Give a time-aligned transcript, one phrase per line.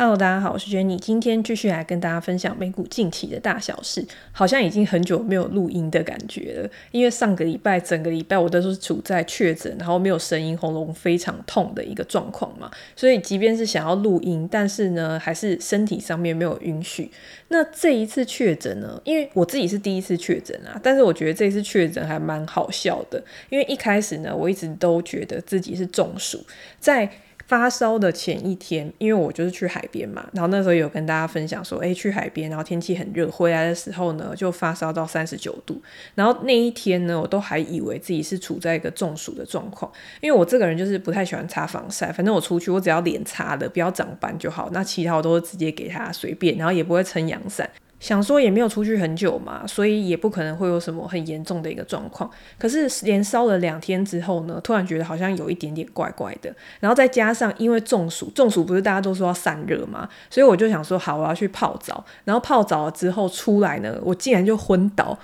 [0.00, 4.06] Hello，大家好，我是轩尼今天继续来跟大家分享美股近期的大小事。
[4.30, 17.10] 好像已经很久没有录音的感觉了，因为上个礼拜整个礼拜我都是处在确诊，然后没有声音，喉咙非常痛的一个状况嘛，所以即便是想要录音，但是呢，还是身体上面没有允许。
[17.48, 26.40] 那这一次确诊呢，因为我自己是第一次确诊啊，但是我觉得这次确诊还蛮好笑的，因为一开始呢，我一直都觉得自己是中暑，
[26.78, 27.10] 在。
[27.48, 35.80] 发烧的前一天，因为我就是去海边嘛，然后那时候有跟大家分享说，诶，去海边，然后天气很热，回来的时候呢，就发烧到三十九度，
[36.14, 39.90] 然后那一天呢，我都还以为自己是处在一个中暑的状况，
[40.20, 47.68] 因为我这个人就是不太喜欢擦防晒，反正我出去我只要脸擦的不要长斑就好，那其他我都是直接给他随便，然后也不会撑阳伞。
[48.00, 52.30] 想说也没有出去很久嘛，所以也不可能会有什么很严重的一个状况。
[52.58, 56.54] 可是连烧了两天之后呢，突然觉得好像有一点点怪怪的。
[56.80, 62.04] 然后再加上因为中暑，中暑不是大家都说要散热嘛，所以我就想说好，我要去泡澡。
[62.24, 65.18] 然后泡澡了之后出来呢，我竟然就昏倒。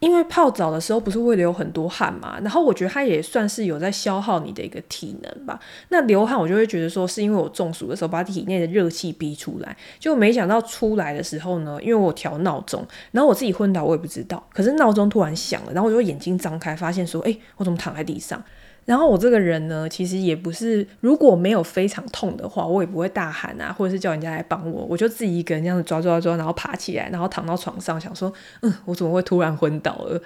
[0.00, 5.58] 因为泡澡的时候不是会流很多汗嘛，然后我觉得它也算是有在消耗你的一个体能吧。
[5.88, 18.42] 那流汗我就会觉得说是因为我中暑的时候把体内的热气逼出来，就没想到出来的时候呢，因为我调闹钟，然后我自己昏倒我也不知道，可是闹钟突然响了，然后我就眼睛张开发现说，哎，我怎么躺在地上？
[18.88, 30.18] 然后我这个人呢，其实也不是，如果没有非常痛的话，我也不会大喊啊，或者是叫人家来帮我，我就自己一个人这样子抓抓抓，然后爬起来，然后躺到床上，想说，嗯，我怎么会突然昏倒了？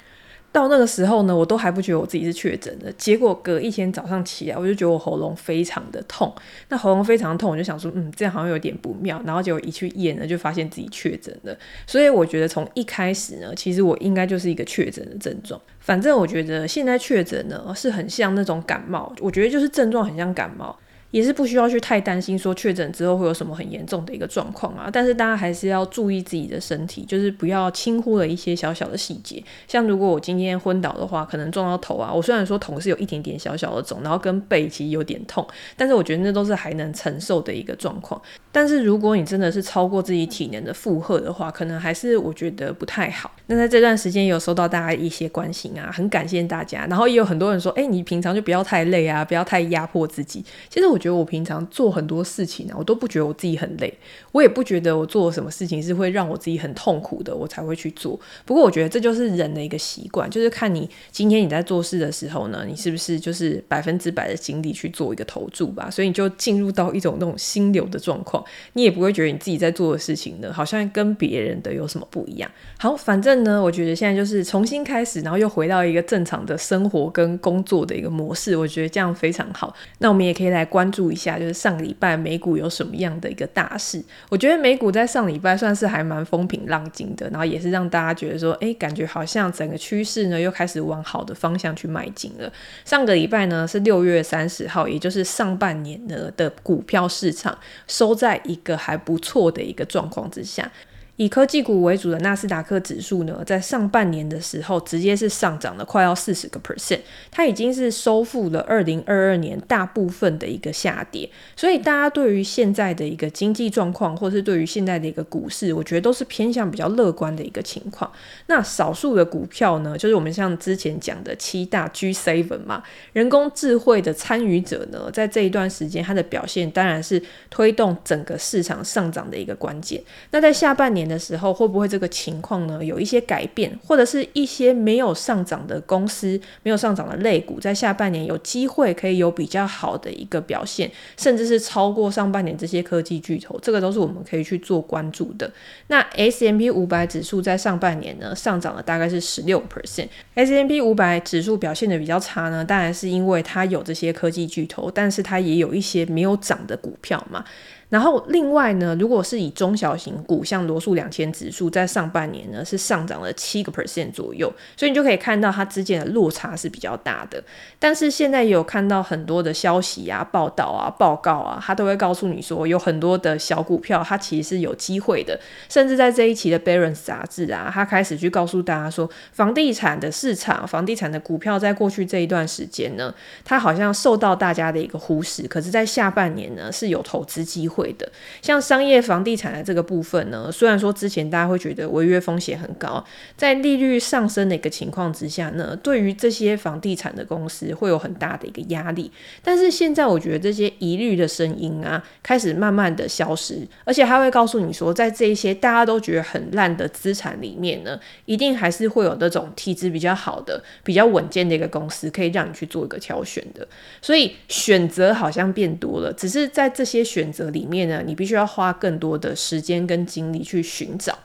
[0.52, 2.92] 到那个时候呢，我都还不觉得我自己是确诊的。
[2.92, 6.30] 结果隔一天早上起来，我就觉得我喉咙非常的痛。
[6.68, 9.20] 那喉咙非常痛，我就想说，嗯，这样好像有点不妙。
[9.24, 11.56] 然后结果一去验呢，就发现自己确诊了。
[11.86, 15.58] 所以我觉得从一开始呢，其实我应该就是一个确诊的症状。
[15.80, 19.10] 反正我觉得现在确诊呢，是很像那种感冒。
[19.20, 20.78] 我觉得就是症状很像感冒。
[21.12, 29.40] 也是不需要去太担心说确诊之后会有什么很严重的一个状况啊，但是大家还是要注意自己的身体，就是不要轻忽了一些小小的细节。
[29.68, 35.46] 像如果我今天昏倒的话，可能撞到头啊，我虽然说头是有一点点小小的肿，然后跟背其实有点痛，
[35.76, 38.20] 但是我觉得那都是还能承受的一个状况。
[38.50, 43.30] 但是如果你真的是超过自己体能的负荷的话，可能还是我觉得不太好。
[43.46, 46.86] 那在这段时间有收到大家一些关心啊，很感谢大家。
[46.88, 50.42] 然后也有很多人说，哎，你平常就不要太累啊，不要太压迫自己。
[50.70, 51.01] 其实我。
[51.02, 53.92] 觉得我平常做很多事情呢，我都不觉得我自己很累，
[54.30, 58.18] 我也不觉得我做什么事情是会让我自己很痛苦的，我才会去做。
[58.44, 65.90] 不过我觉得这就是人的一个习惯，就是看你今天你在做事的时候呢，你是不是就是百分之百的精力去做一个投注吧？
[65.90, 72.48] 所以你就进入到一种那种心流的状况，你也不会觉得你自己在做的事情呢，好像跟别人的有什么不一样。
[72.78, 79.74] 好，反正呢，我觉得现在就是重新开始，然后又回到一个正常的生活跟工作的一个模式，我觉得这样非常好。
[79.98, 80.91] 那我们也可以来关。
[80.92, 84.00] 注一下，就是上个礼拜美股有什么样的一个大事？
[84.28, 92.52] 我觉得美股在上礼拜算是还蛮风平浪静的，然后也是让大家觉得说，哎，感觉好像整个趋势呢又开始往好的方向去迈进了。
[92.84, 97.56] 上个礼拜呢是六月三十号，也就是上半年呢的股票市场
[97.88, 100.70] 收在一个还不错的一个状况之下。
[101.16, 107.00] 以科技股为主的纳斯达克指数呢，在上半年的时候，直接是上涨了快要四十个 percent，
[107.30, 111.28] 它已经是收复了二零二二年大部分的一个下跌。
[111.54, 118.10] 所以大家对于现在的一个经济状况，或是对于现在的一个股市，我觉得都是偏向比较乐观的一个情况。
[118.46, 130.02] 那少数的股票呢，就是我们像之前讲的七大 G Seven 嘛，人工智慧的参与者呢，在这一段时间它的表现，当然是推动整个市场上涨的一个关键。
[130.30, 131.01] 那在下半年。
[131.02, 145.50] 年的时候会不会这个情况呢，有一些改变，或者是一些没有上涨的公司、没有上涨的类股，在下半年有机会可以有比较好的一个表现，甚至是超过上半年这些科技巨头，这个都是我们可以去做关注的。
[145.88, 157.44] 那 S M P 五百指数在上半年呢，上涨了大概是十六 percent，S M P 五百指数表现的比较差呢，当然是因为它有这些科技巨头，但是它也有一些没有涨的股票嘛。
[157.92, 167.44] 然后另外呢，如果是以中小型股，像罗素两千指数，在上半年呢是上涨了七个 percent 左右，所以你就可以看到它之间的落差是比较大的。
[167.78, 175.38] 但是现在也有看到很多的消息啊、报道啊、报告啊，它都会告诉你说，有很多的小股票它其实是有机会的。
[175.68, 183.14] 甚至在这一期的《Barron's》杂志啊，它开始去告诉大家说，房地产的市场、房地产的股票在过去这一段时间呢，
[183.44, 187.81] 它好像受到大家的一个忽视，可是在下半年呢是有投资机会。
[187.82, 188.08] 会的。
[188.40, 193.04] 像商业房地产的这个部分呢，虽然说之前大家会觉得违约风险很高，
[193.36, 199.10] 在利率上升的一个情况之下呢，对于这些房地产的公司会有很大的一个压力。
[199.42, 213.66] 但是现在我觉得这些疑虑的声音啊，开始慢慢的消失，而且他会告诉你说，在这一些大家都觉得很烂的资产里面呢，一定还是会有那种体质比较好的、比较稳健的一个公司，可以让你去做一个挑选的。
[214.00, 221.18] 所以选择好像变多了，只是在这些选择里面面呢，你必须要花更多的时间跟精力去寻找。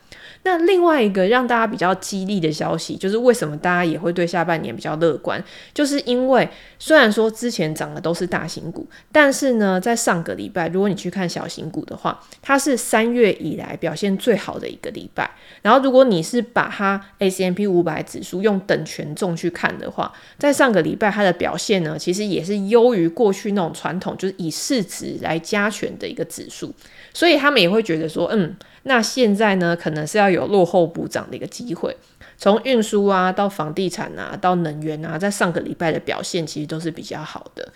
[0.47, 6.47] 那另外一个让大家比较激励的消息，就是为什么大家也会对下半年比较乐观，就是因为
[6.79, 15.29] 虽然说之前涨的都是大型股，但是呢，在上个礼拜，如果你去看小型股的话，它是三月以来表现最好的一个礼拜。
[15.61, 26.73] 然后，如果你是把它 S&P 500指数用等权重去看的话，在上个礼拜它的表现呢，其实也是优于过去那种传统就是以市值来加权的一个指数，
[27.13, 28.55] 所以他们也会觉得说，嗯。
[28.87, 31.95] 那现在呢，可能是要有落后补涨的一个机会。
[32.37, 37.67] 从运输啊，到房地产啊，到能源啊，在上个礼拜的表现其实都是比较好的。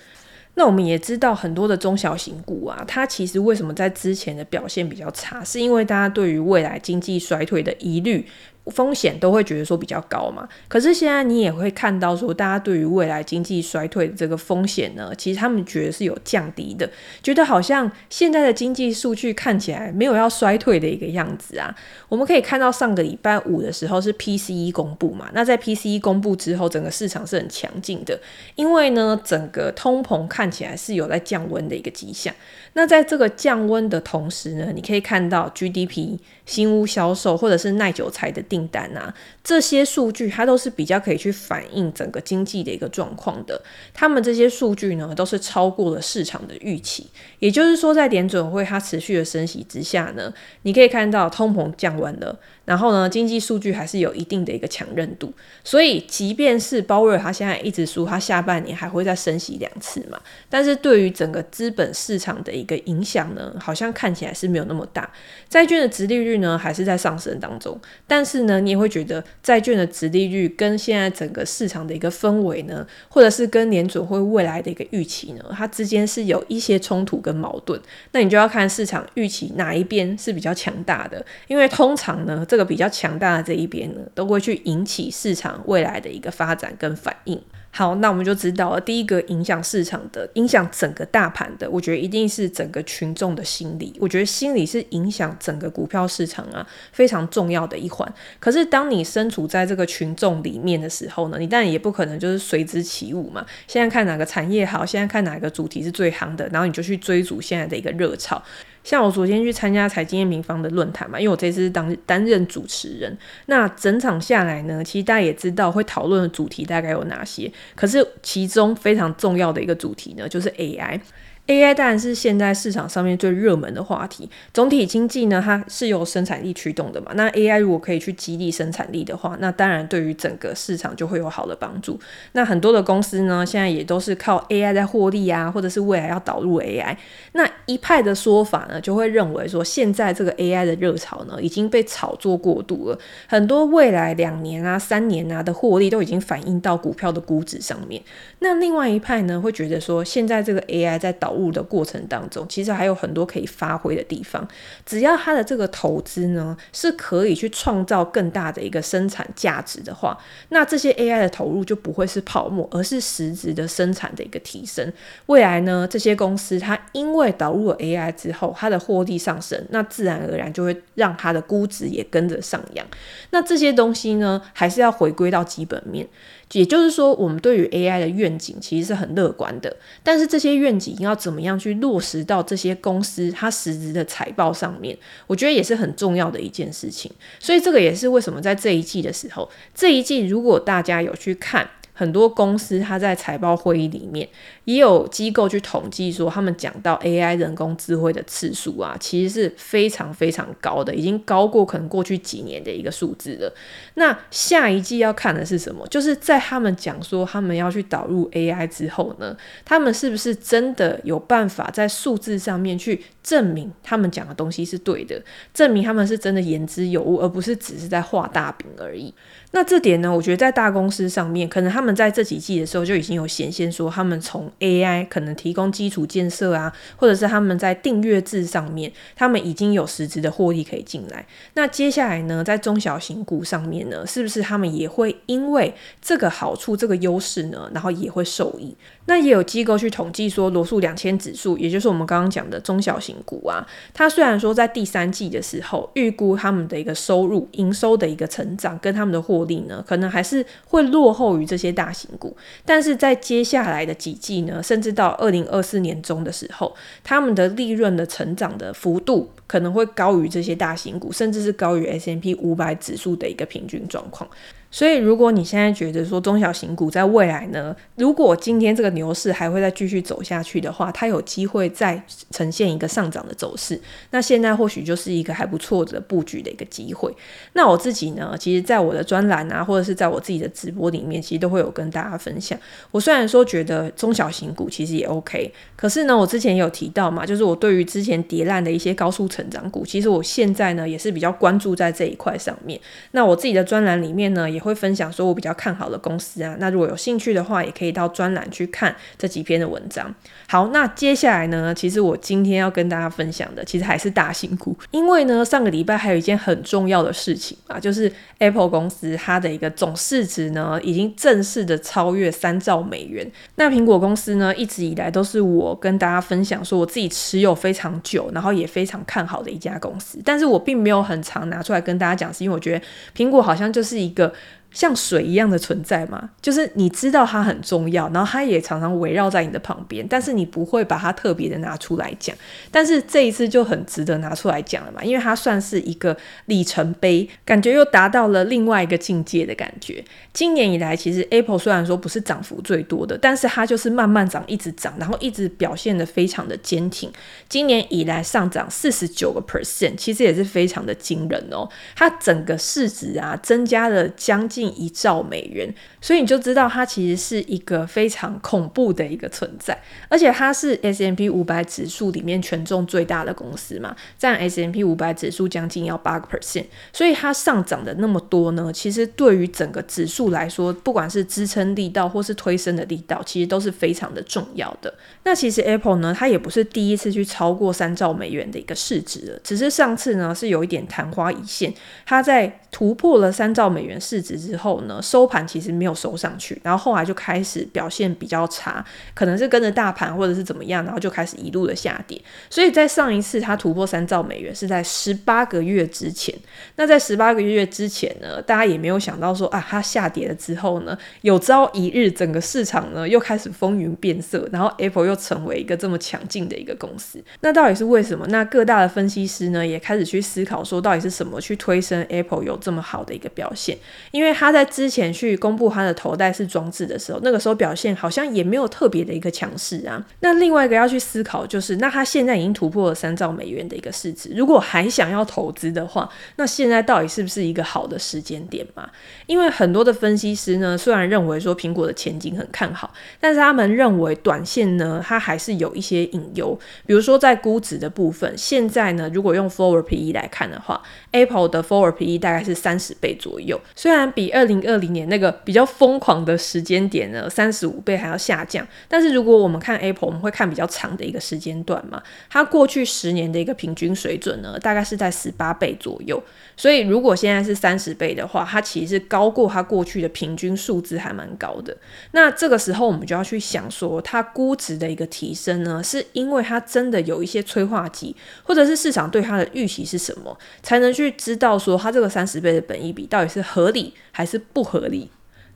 [0.55, 8.25] 那我们也知道很多的中小型股啊，它其实为什么在之前的表现比较差，是因为大家对于未来经济衰退的疑虑。
[8.67, 16.87] 风险都会觉得说比较高嘛，可是现在你也会看到说，大家对于未来经济衰退的这个风险呢，其实他们觉得是有降低的，
[17.23, 21.75] 觉得好像现在的经济数据看起来没有要衰退的一个样子啊。
[22.07, 28.19] 我们可以看到上个礼拜五的时候是 PCE 公布嘛，那在 PCE 公布之后，整个市场是很强劲的，
[28.55, 32.33] 因为呢，整个通膨看起来是有在降温的一个迹象。
[32.73, 43.62] 那在这个降温的同时呢，你可以看到 GDP、新屋销售或者是耐久财的订单啊，这些数据它都是比较可以去反映整个经济的一个状况的。
[43.94, 47.07] 他们这些数据呢，都是超过了市场的预期。
[47.39, 50.33] 也就是说，在联准会它持续的升息之下呢，
[50.63, 52.38] 你可以看到通膨降温了。
[52.63, 65.11] 然后呢，经济数据还是有一定的一个强韧度，所以即便是鲍威尔他现在一直说他下半年还会再升息两次嘛，但是对于整个资本市场的一个影响呢，好像看起来是没有那么大。
[65.49, 77.81] 债券的殖利率呢还是在上升当中，但是呢，你也会觉得债券的殖利率跟现在整个市场的一个氛围呢，或者是跟联准会未来的一个预期呢，它之间是有一些冲突跟矛盾。
[78.11, 82.45] 那你就要看市场预期哪一边是比较强大的，因为通常呢。
[82.51, 87.42] 这个比较强大的这一边呢，都会去引起市场未来的一个发展跟反应。
[87.74, 93.94] 好，那我们就知道了，第一个影响市场的、影响整个大盘的，我觉得一定是整个群众的心理。
[94.01, 98.13] 我觉得心理是影响整个股票市场啊非常重要的一环。
[98.42, 103.45] 可是当你身处在这个群众里面的时候呢，你当然也不可能就是随之起舞嘛。
[103.65, 108.44] 现在看哪个产业好，现在看哪个主题是最夯的，然后你就去追逐现在的一个热潮。
[108.83, 113.18] 像我昨天去参加财经夜平方的论坛嘛，因为我这次当担任主持人。
[113.45, 117.51] 那整场下来呢，其实大家也知道会讨论的主题大概有哪些。
[117.75, 121.00] 可是其中非常重要的一个主题呢，就是 AI。
[121.47, 124.29] AI 当然是现在市场上面最热门的话题。
[124.53, 127.11] 总体经济呢，它是由生产力驱动的嘛。
[127.15, 131.99] 那 AI 如果可以去激励生产力的话，那当然对于整个市场就会有好的帮助。
[132.33, 136.95] 那很多的公司呢，现在也都是靠 AI 在获利啊，或者是未来要导入 AI。
[137.33, 142.97] 那一派的说法呢，就会认为说，现在这个 AI 的热潮呢，已经被炒作过度了。
[143.27, 148.01] 很多未来两年啊、三年啊的获利都已经反映到股票的估值上面。
[148.39, 154.45] 那另外一派呢，会觉得说，现在这个 AI 在导导入的过程当中，其实还有很多可以发挥的地方。
[154.85, 160.18] 只要它的这个投资呢，是可以去创造更大的一个生产价值的话，
[160.50, 164.92] 那这些 AI 的投入就不会是泡沫，而是实质的生产的一个提升。
[165.28, 172.85] 未来呢，这些公司它因为导入了 AI 之后，它的获利上升，那自然而然就会让它的估值也跟着上扬。
[173.30, 176.06] 那这些东西呢，还是要回归到基本面。
[176.54, 179.73] 也就是说，我们对于 AI 的愿景其实是很乐观的，
[180.04, 184.97] 但是这些愿景要怎么样去落实到这些公司它实质的财报上面，
[185.28, 187.11] 我觉得也是很重要的一件事情。
[187.40, 191.69] 所以这个也是为什么在这一季的时候，这一季如果大家有去看。
[192.01, 194.27] 很多公司，它在财报会议里面
[194.65, 203.53] 也有机构去统计说，他们讲到 AI 人工智慧的次数啊，其实是非常非常高的，已经高过可能过去几年的一个数字了。
[203.93, 205.87] 那下一季要看的是什么？
[205.89, 215.21] 就是在他们讲说他们要去导入 AI 之后呢，他们是不是真的有办法在数字上面去证明他们讲的东西是对的，
[215.53, 219.13] 证明他们是真的言之有物，而不是只是在画大饼而已。
[219.53, 231.25] 那这点呢，我觉得在大公司上面，可能他们在这几季的时候就已经有显现说，他们从 AI 可能提供基础建设啊，或者是他们在订阅制上面，他们已经有实质的获利可以进来。
[231.55, 238.73] 那接下来呢，在中小型股上面呢，是不是他们也会因为这个好处、这个优势呢，然后也会受益？
[239.05, 264.29] 那也有机构去统计说，罗素两千指数，也就是我们刚刚讲的中小型股啊，它虽然说在第三季的时候预估他们的一个收入、营收的一个成长跟他们的获利呢，可能还是会落后于这些大型股，但是在接下来的几季呢，甚至到二零二四年中的时候，他们的利润的成长的幅度可能会高于这些大型股，甚至是高于 S M P 五百指数的一个平均状况。
[264.71, 272.01] 所以，如果你现在觉得说中小型股在未来呢，如果今天这个牛市还会再继续走下去的话，它有机会再
[272.31, 273.80] 呈现一个上涨的走势，
[274.11, 277.13] 那现在或许就是一个还不错的布局的一个机会。
[277.51, 282.57] 那我自己呢，其实在我的专栏啊，或者是在我自己的直播里面，其实都会有跟大家分享。
[282.92, 292.80] 我虽然说觉得中小型股其实也 OK，可是呢，我之前有提到嘛，就是我对于之前跌烂的一些高速成长股，其实我现在呢也是比较关注在这一块上面。
[293.11, 300.13] 那我自己的专栏里面呢，也会分享说我比较看好的公司啊，那如果有兴趣的话，也可以到专栏去看这几篇的文章。
[300.47, 313.30] 好，那接下来呢，其实我今天要跟大家分享的，其实还是大型股，因为呢，上个礼拜还有一件很重要的事情啊，就是 Apple 公司它的一个总市值呢，已经正式的超越三兆美元。
[313.56, 324.31] 那苹果公司呢，一直以来都是我跟大家分享说我自己持有非常久，然后也非常看好的一家公司，但是我并没有很常拿出来跟大家讲，是因为我觉得苹果好像就是一个。
[324.71, 332.33] 像水一样的存在嘛，就是你知道它很重要，然后它也常常围绕在你的旁边，但是你不会把它特别的拿出来讲。
[332.71, 340.01] 但是这一次就很值得拿出来讲了嘛，因为它算是一个里程碑，感觉又达到了另外一个境界的感觉。
[340.31, 347.11] 今年以来，其实 Apple 虽然说不是涨幅最多的，但是它就是慢慢涨，一直涨，然后一直表现的非常的坚挺。
[347.49, 351.68] 今年以来上涨四十九个 percent，其实也是非常的惊人哦。
[351.94, 354.60] 它整个市值啊，增加了将近。
[354.61, 359.75] 近一兆美元，所以你就知道它其实是一个非常恐怖的一个存在，
[360.07, 374.94] 而且它是 S M P 五百指数里面权重最大的公司嘛，占 S M P 五百指数将近要八个 percent，所以它上涨的那么多呢，其实对于整个指数来说，不管是支撑力道或是推升的力道，其实都是非常的重要的。
[375.23, 381.73] 那其实 Apple 呢，它也不是第一次去超过三兆美元的一个市值了，只是上次呢是有一点昙花一现，
[382.06, 392.21] 它在突破了三兆美元市值之之后呢，收盘其实没有收上去，然后后来就开始表现比较差，可能是跟着大盘或者是怎么样，然后就开始一路的下跌。
[392.49, 396.35] 所以在上一次它突破三兆美元是在十八个月之前。
[396.75, 407.23] 那在十八个月之前呢，大家也没有想到说啊，它下跌了之后呢，有朝一日整个市场呢又开始风云变色，然后 Apple 又成为一个这么强劲的一个公司。
[407.39, 408.27] 那到底是为什么？
[408.27, 413.77] 那各大的分析师呢也开始去思考说，到底是什么去推升 Apple 有这么好的一个表现？
[414.11, 420.04] 因为他在之前去公布他的头戴式装置的时候，那个时候表现好像也没有特别的一个强势啊。
[420.21, 428.90] 那另外一个要去思考就是，那他现在已经突破了三兆美元的一个市值，如果还想要投资的话，那现在到底是不是一个好的时间点嘛？
[429.28, 436.57] 因为很多的分析师呢，虽然认为说苹果的前景很看好，但是他们认为短线呢，它还是有一些隐忧。
[436.88, 440.81] 比如说在估值的部分，现在呢，如果用 Forward PE 来看的话
[441.12, 456.21] ，Apple 的 Forward PE 大概是三十倍左右，虽然比二零二零年那个比较疯狂的时间点呢，三十五倍还要下降，但是如果我们看 Apple，我们会看比较长的一个时间段嘛，它过去十年的一个平均水准呢，大概是在十八倍左右，
[456.57, 461.76] 所以如果现在是三十倍的话，它其实是高过它过去的平均数字，还蛮高的。
[462.11, 475.09] 那这个时候我们就要去想说，它估值的一个提升呢，是因为它真的有一些催化剂，或者是市场对它的预期是什么，才能去知道说它这个三十倍的本益比到底是合理还还是不合理。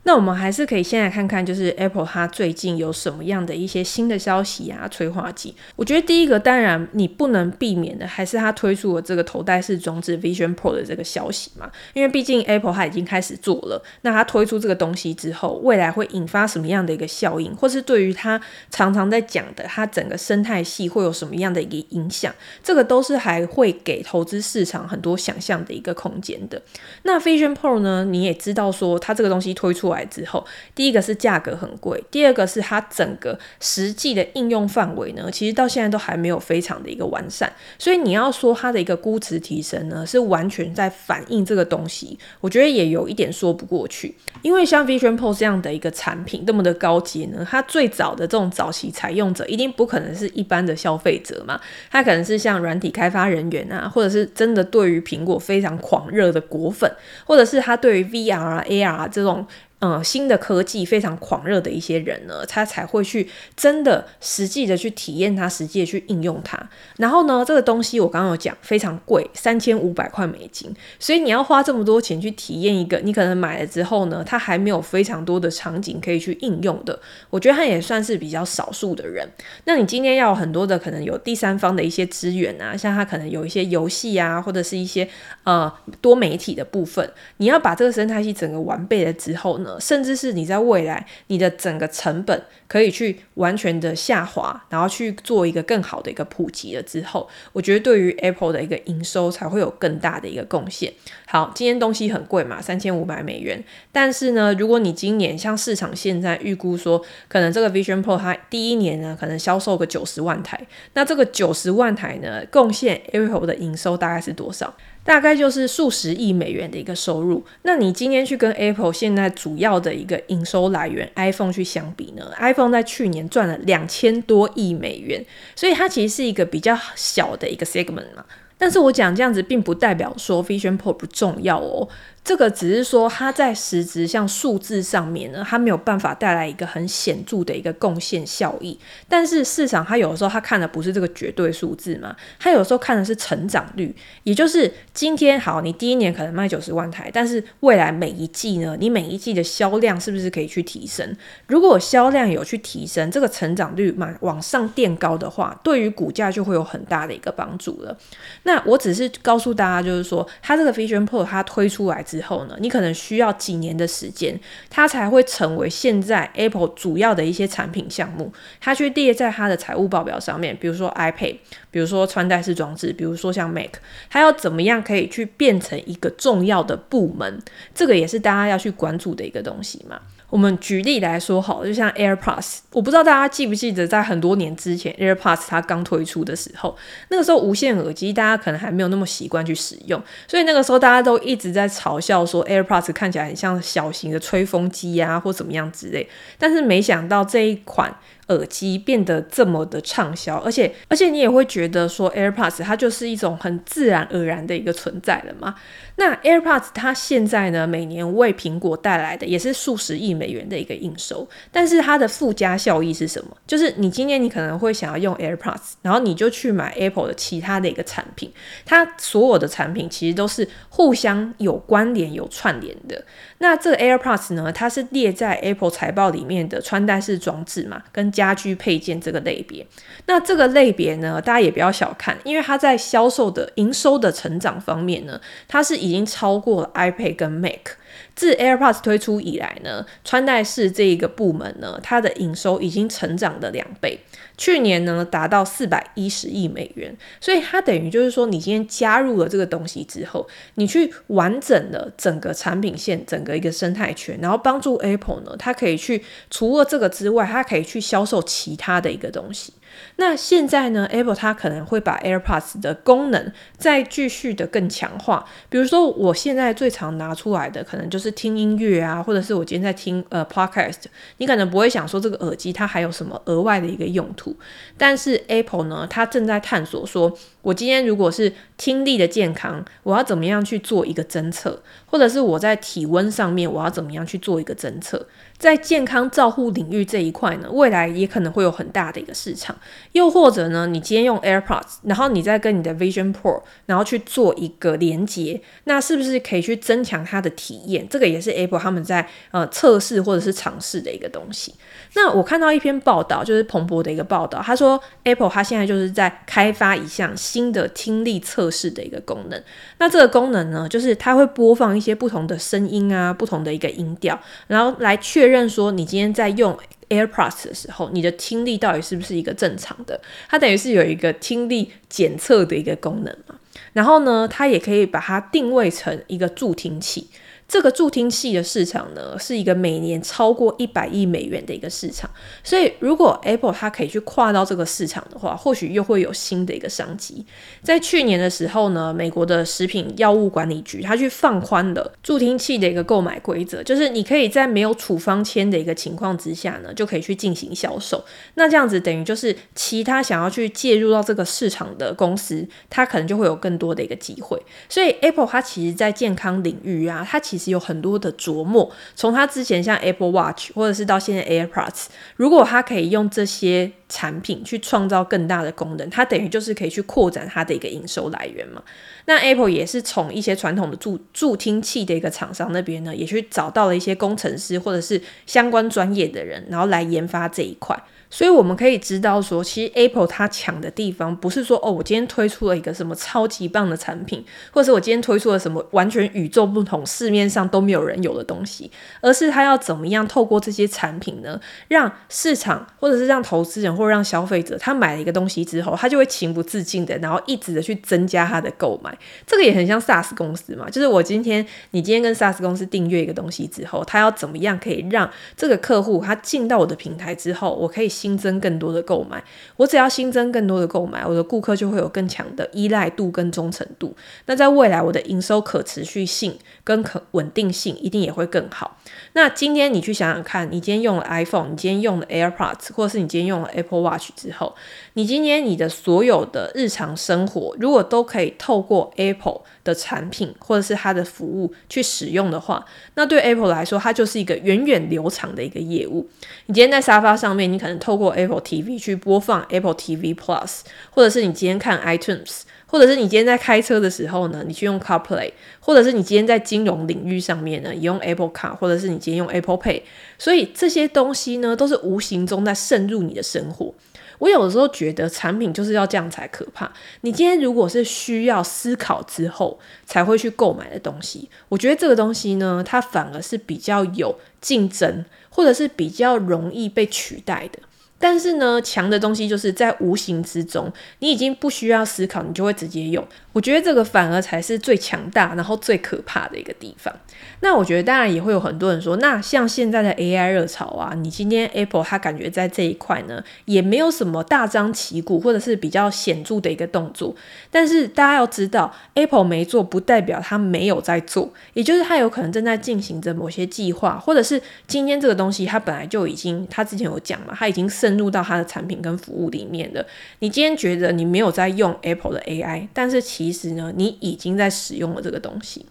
[0.06, 5.52] 那我们还是可以先来看看，就是 Apple 它最近有什么样的一些新的消息啊，催化剂。
[5.74, 11.68] 我觉得第一个，当然你不能避免的，还是它推出了这个头戴式装置 Vision Pro 的这个消息嘛。
[11.92, 22.32] 因为毕竟 Apple 它已经开始做了，那它推出这个东西之后，未来会引发什么样的一个效应，或是对于它常常在讲的它整个生态系会有什么样的一个影响，
[22.62, 26.62] 这个都是还会给投资市场很多想象的一个空间的。
[27.02, 29.95] 那 Vision Pro 呢，你也知道说它这个东西推出来。
[29.96, 37.50] 来之后，第一个是价格很贵，第二个是它整个实际的应用范围呢，其实到现在都还没有非常的一个完善。
[37.78, 44.14] 所以你要说它的一个估值提升呢，是完全在反映这个东西，我觉得也有一点说不过去。
[44.42, 51.58] 因为像 Vision Pro 这样的一个产品，那么的高级呢，它最早的这种早期采用者一定不可能是一般的消费者嘛，
[51.90, 56.90] 它可能是像软体开发人员啊，或者是真的对于苹果非常狂热的果粉，
[57.24, 59.46] 或者是他对于 VR、AR 这种。
[59.80, 66.58] 嗯，新的科技非常狂热的一些人呢，他才会去真的实际的去体验它，实际的去应用它。
[66.96, 76.98] 然后呢，这个东西我刚刚有讲非常贵，三千五百块美金，所以你要花这么多钱去体验一个，你可能买了之后呢，它还没有非常多的场景可以去应用的。
[77.28, 79.28] 我觉得它也算是比较少数的人。
[79.64, 85.06] 那你今天要很多的可能有第三方的一些资源啊，像它可能有一些游戏啊，或者是一些
[85.44, 87.06] 呃多媒体的部分，
[87.36, 100.92] 你要把这个生态系整个完备了之后，甚至是你在未来，你的整个成本可以去完全的下滑，然后去做一个更好的一个普及了之后，我觉得对于 Apple 的一个营收才会有更大的一个贡献。
[101.26, 103.62] 好，今天东西很贵嘛，三千五百美元。
[103.90, 114.74] 但是呢，如果你今年像市场现在预估说，可能这个 Vision Pro 它第一年呢，可能销售个九十万台，那这个九十万台呢，贡献 Apple 的营收大概是多少？
[115.06, 117.42] 大概就是数十亿美元的一个收入。
[117.62, 128.24] 那你今天去跟 Apple 现在主要的一个营收来源 iPhone 去相比呢？iPhone 在去年赚了两千多亿美元，所以它其实是一个比较小的一个 segment 嘛。
[128.58, 131.86] 但是我讲这样子，并不代表说 Vision Pro 不重要哦。
[132.26, 138.76] 这个只是说，它在实质像数字上面呢，它没有办法带来一个很显著的一个贡献效益。
[139.08, 151.16] 但是市场它有的时候它看的不是这个绝对数字嘛，它有时候看的是成长率，也就是今天好，你第一年可能卖九十万台，但是未来每一季呢，你每一季的销量是不是可以去提升？
[151.46, 157.96] 如果销量有去提升，这个成长率嘛往上垫高的话，对于股价就会有很大的一个帮助了。
[158.42, 164.38] 那我只是告诉大家，就是说，它这个 Vision Pro 它推出来之之后呢，你可能需要几年的时间，
[164.70, 170.56] 它才会成为现在 Apple 主要的一些产品项目，它去列在它的财务报表上面。
[170.58, 171.36] 比如说 iPad，
[171.70, 173.72] 比如说穿戴式装置，比如说像 Mac，
[174.08, 177.38] 它要怎么样可以去变成一个重要的部门？
[177.74, 180.00] 这个也是大家要去关注的一个东西嘛。
[180.28, 186.76] 我们举例来说好，就像 AirPods，我不知道大家记不记得，在很多年之前，AirPods 它刚推出的时候，
[187.10, 196.08] 那个时候无线耳机大家可能还没有那么习惯去使用，所以那个时候大家都一直在嘲笑说 AirPods 看起来很像小型的吹风机啊，或怎么样之类。
[196.38, 197.94] 但是没想到这一款
[198.28, 205.54] 耳机变得这么的畅销，而且而且你也会觉得说 AirPods 它就是一种很自然而然的一个存在了嘛。
[205.98, 213.36] 那 AirPods 它现在呢，每年为苹果带来的也是数十亿美元的一个营收，但是它的附加效益是什么？
[213.46, 218.30] 就是你今年你可能会想要用 AirPods，然后你就去买 Apple 的其他的一个产品，
[218.64, 223.02] 它所有的产品其实都是互相有关联、有串联的。
[223.38, 229.66] 那这个 AirPods 呢，它是列在 Apple 财报里面的穿戴式装置嘛，跟家居配件这个类别。
[230.06, 237.76] 那这个类别呢，大家也不要小看，因为它在销售的营收的成长方面呢，它是已经超过了 iPad 跟 Mac。
[238.14, 244.00] 自 AirPods 推出以来呢，穿戴式这一个部门呢，它的营收已经成长了两倍。
[244.38, 259.54] 去年呢，达到四百一十亿美元，所以它等于就是说，你今天加入了这个东西之后，你去完整了整个产品线，整个一个生态圈，然后帮助 Apple 呢，它可以去除了这个之外，它可以去销售其他的一个东西。
[259.96, 265.24] 那现在呢，Apple 它可能会把 AirPods 的功能再继续的更强化。
[265.48, 270.84] 比如说，我现在最常拿出来的，可能就是听音乐啊，或者是我今天在听呃 Podcast。
[271.18, 274.36] 你可能不会想说这个耳机它还有什么额外的一个用途，
[274.76, 285.06] 但是 Apple 呢，它正在探索说，我今天如果是听力的健康，我要怎么样去做一个侦测，或者是我在体温上面，我要怎么样去做一个侦测。
[285.38, 289.54] 在健康照护领域这一块呢，未来也可能会有很大的一个市场。
[289.92, 297.86] 又或者呢，你今天用 AirPods，然后你再跟你的 Vision Pro，然后去做一个连接，那是不是可以去增强它的体验？
[297.88, 301.54] 这个也是 Apple 他们在呃测试或者是尝试的一个东西。
[301.94, 309.42] 那我看到一篇报道，就是彭博的一个报道，他说 Apple 它现在就是在开发一项新的听力测试的一个功能。
[309.78, 315.26] 那这个功能呢，就是它会播放一些不同的声音啊，不同的一个音调，然后来确。
[315.26, 316.56] 认说，你今天在用
[316.88, 320.00] AirPods 的时候，你的听力到底是不是一个正常的？
[320.28, 323.34] 它等于是有一个听力检测的一个功能嘛。
[323.72, 327.08] 然后呢，它也可以把它定位成一个助听器。
[327.48, 332.10] 这个助听器的市场呢，是一个每年超过一百亿美元的一个市场。
[332.42, 337.24] 所以，如果 Apple 它可以去跨到这个市场的话，或许又会有新的一个商机。
[337.62, 348.04] 在去年的时候呢，美国的食品药物管理局它去放宽了助听器的一个购买规则，就是你可以在没有处方签的一个情况之下呢，就可以去进行销售。
[348.34, 354.40] 那这样子等于就是其他想要去介入到这个市场的公司，它可能就会有更多的一个机会。
[354.68, 358.70] 所以 Apple 它其实在健康领域啊，它其其实有很多的琢磨。
[358.94, 368.62] 从它之前像 Apple Watch，或者是到现在 AirPods，如果它可以用这些产品去创造更大的功能，它等于就是可以去扩展它的一个营收来源嘛。
[369.04, 377.76] 那 Apple 也是从一些传统的助助听器的一个厂商那边呢，也去找到了一些工程师或者是相关专业的人，然后来研发这一块。
[378.08, 398.96] 所以我们可以知道说，其实 Apple 它抢的地方不是说哦，我今天推出了一个什么超级棒的产品，或者是我今天推出了什么完全与众不同、市面上都没有人有的东西，而是它要怎么样透过这些产品呢，让市场或者是让投资人或者让消费者，他买了一个东西之后，他就会情不自禁的，然后一直的去增加他的购买。
[399.26, 407.90] 这个也很像 SaaS 公司嘛，就是我今天你今天跟 SaaS 公司订阅一个东西之后，他要怎么样可以让这个客户他进到我的平台之后，我可以。
[407.96, 409.24] 新增更多的购买，
[409.56, 413.96] 我只要新增更多的购买，我的顾客就会有更强的依赖度跟忠诚度。
[414.26, 418.78] 那在未来，我的营收可持续性跟可稳定性一定也会更好。
[419.14, 424.54] 那今天你去想想看，你今天用了 iPhone，你今天用了 AirPods，或者是你今天用了 Apple Watch 之后，
[424.92, 436.08] 你今天你的所有的日常生活，如果都可以透过 Apple 的产品或者是它的服务去使用的话，那对 Apple 来说，它就是一个源远流长的一个业务。
[436.46, 449.82] 你今天在沙发上面，你可能透过 Apple TV 去播放 Apple TV Plus，或者是你今天看 iTunes，或者是你今天在开车的时候呢，你去用 CarPlay，或者是你今天在金融领域上面呢，也用 Apple Car，或者是你今天用 Apple Pay，
[450.18, 453.72] 所以这些东西呢，都是无形中在渗入你的生活。
[454.18, 456.72] 我有的时候觉得产品就是要这样才可怕。
[457.02, 467.60] 你今天如果是需要思考之后才会去购买的东西，我觉得这个东西呢，它反而是比较有竞争，或者是比较容易被取代的。
[467.98, 473.02] 但是呢，强的东西就是在无形之中，你已经不需要思考，你就会直接用。
[473.32, 476.94] 我觉得这个反而才是最强大，然后最可怕的一个地方。
[477.40, 487.14] 那我觉得当然也会有很多人说，那像现在的 AI 热潮啊，你今天 Apple 它感觉在这一块呢，也没有什么大张旗鼓或者是比较显著的一个动作。
[487.50, 499.86] 但是大家要知道，Apple 没做不代表它没有在做，也就是它有可能正在进行着某些计划，或者是今天这个东西它本来就已经，它之前有讲嘛，它已经渗入到它的产品跟服务里面的。
[500.18, 505.64] 你今天觉得你没有在用 Apple 的 AI，但是其实呢，你已经在使用了这个东西。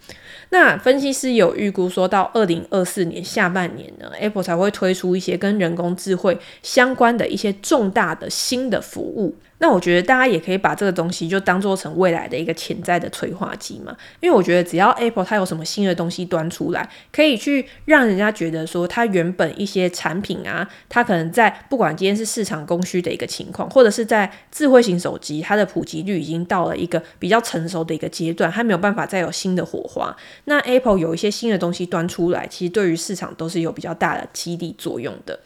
[0.50, 9.36] 那分析师有预估说，到二零二四年下半年呢，Apple 才会推出一些跟人工智慧相关的一些重大的新的服务。
[9.66, 30.16] 那我觉得大家也可以把这个东西就当做成未来的一个潜在的催化剂嘛，因为我觉得只要 Apple 它有什么新的东西端出来，可以去让人家觉得说它原本一些产品啊，它可能在不管今天是市场供需的一个情况，或者是在智慧型手机它的普及率已经到了一个比较成熟的一个阶段，它没有办法再有新的火花。
[30.44, 35.40] 那 Apple 有一些新的东西端出来，其实对于市场都是有比较大的激励作用的。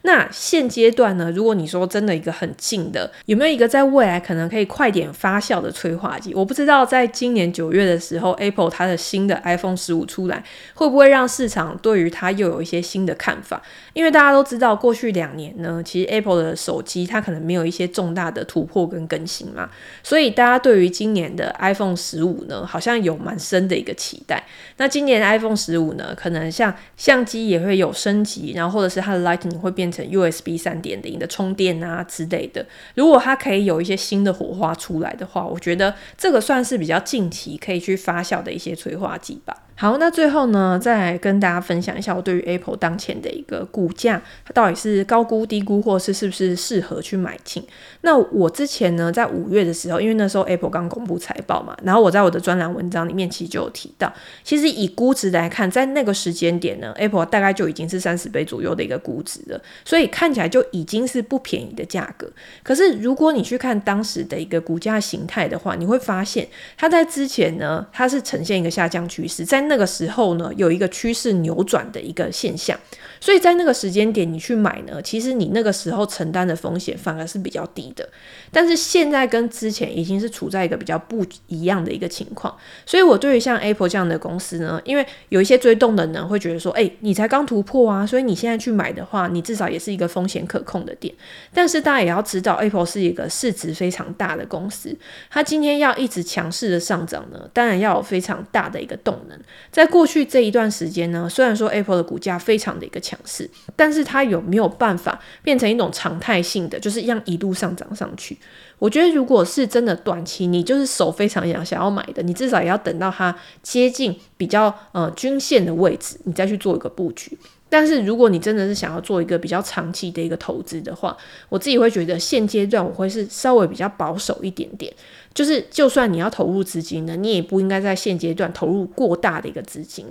[0.00, 6.34] 那现阶段呢，如果你说真的一个很近的，有没有一个在未来可能可以快点发酵的催化剂？
[6.34, 10.42] 我不知道，在今年九月的时候，Apple 它的新的 iPhone 十五出来，
[10.74, 13.62] 会不会让市场对于它又有一些新的看法？
[13.92, 19.70] 因为大家都知道，过去两年呢，其实 Apple 的手机它可能没有一些重大的突破跟更新嘛，
[20.02, 24.44] 所以大家对于今年的 iPhone 十五呢，好像有蛮深的一个期待。
[24.76, 39.56] 那今年 iPhone 十五呢，可能像相机也会有升级，然后或者是它的 Lightning 会变成 USB 三点零的充电啊之类的，如果它可以有一些新的火花出来的话，我觉得这个算是比较近期可以去发酵的一些催化剂吧。
[39.78, 47.62] 好，那最后呢，再来跟大家分享一下我对于 Apple 当前的一个股价，它到底是高估、低估，或是是不是适合去买进？
[48.00, 54.10] 那我之前呢，在五月的时候，因为那时候 Apple 刚公布财报嘛，然后我在我的专栏文章里面其实就有提到，
[54.42, 62.26] 其实以估值来看，在那个时间点呢，Apple 大概就已经是三十倍左右的一个估值了，所以看起来就已经是不便宜的价格。
[62.62, 72.78] 可是如果你去看当时的一个股价形态的话，你会发现它在之前呢，它是呈现一个下降趋势，在那个时候呢，有一个趋势扭转的一个现象，
[73.20, 78.08] 所以在那个时间点你去买呢，其实你那个时候承担的风险反而是比较低的。
[78.50, 91.12] 但是现在跟之前已经是处在一个比较不一样的一个情况，所以我对于像 Apple 这样的公司呢，因为有一些追动的人会觉得说，哎，你才刚突破啊，所以你现在去买的话，你至少也是一个风险可控的点。
[91.52, 94.96] 但是大家也要知道，Apple 是一个市值非常大的公司，
[95.30, 99.38] 它今天要一直强势的上涨呢，当然要有非常大的一个动能。
[99.70, 108.36] 在过去这一段时间呢，虽然说 Apple 的股价非常的一个强势，但是它有没有办法变成一种常态性的，就是一样一路上涨上去？
[108.78, 117.38] 我觉得，如果是真的短期，你就是手非常痒想要买的，你至少也要等到它接近比较呃均线的位置，你再去做一个布局。
[117.78, 121.14] 但是如果你真的是想要做一个比较长期的一个投资的话，
[121.50, 124.90] 我自己会觉得现阶段我会是稍微比较保守一点点，
[125.34, 130.06] 就是就算你要投入资金呢，你也不应该在现阶段投入过大的一个资金。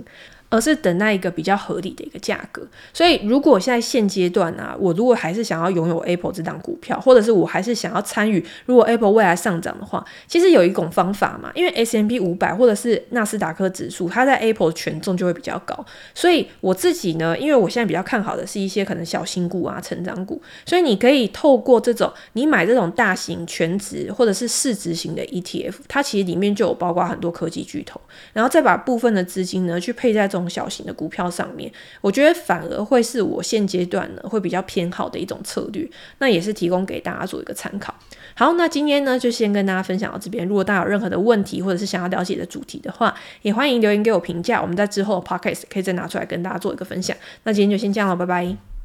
[0.48, 28.00] 而是等待一个比较合理的一个价格，所以如果现在现阶段啊，我如果还是想要拥有 Apple 这档股票，或者是我还是想要参与，如果 Apple 未来上涨的话，其实有一种方法嘛，因为 S M P 五百或者是纳斯达克指数，它在 Apple 权重就会比较高，所以我自己呢，因为我现在比较看好的是一些可能小型股啊、成长股，所以你可以透过这种你买这种大型全值或者是市值型的 ETF，它其实里面就有包括很多科技巨头，
[28.32, 30.30] 然后再把部分的资金呢去配在。
[30.36, 35.88] 中小型的股票上面，我觉得反而会是我现阶段呢会比较偏好的一种策略。
[36.18, 37.94] 那也是提供给大家做一个参考。
[38.34, 40.46] 好，那今天呢就先跟大家分享到这边。
[40.46, 44.60] 如果大家有任何的问题或者是想要了解的主题的话，也欢迎留言给我评价。
[44.60, 47.16] 我们在之后的 podcast 可以再拿出来跟大家做一个分享。
[47.44, 48.75] 那今天就先这样了，拜拜。